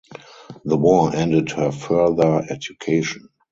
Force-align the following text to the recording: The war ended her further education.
The 0.65 0.77
war 0.77 1.15
ended 1.15 1.51
her 1.51 1.71
further 1.71 2.41
education. 2.49 3.29